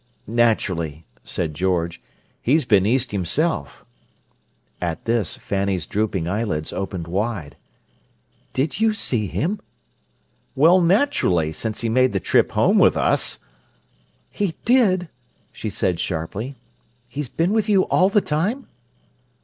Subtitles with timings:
[0.25, 2.01] "Naturally," said George.
[2.41, 3.85] "He's been East himself."
[4.81, 7.55] At this Fanny's drooping eyelids opened wide.
[8.51, 9.59] "Did you see him?"
[10.55, 13.37] "Well, naturally, since he made the trip home with us!"
[14.31, 15.07] "He did?"
[15.51, 16.55] she said sharply.
[17.07, 18.65] "He's been with you all the time?"